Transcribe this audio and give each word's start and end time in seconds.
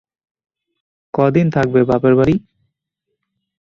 কদিন 1.13 1.47
থাকবে 1.55 1.79
বাপের 1.89 2.13
বাড়ি? 2.19 2.35